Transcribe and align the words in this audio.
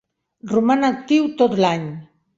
Roman 0.53 0.87
actiu 0.89 1.31
tot 1.43 1.57
l'any. 1.65 1.85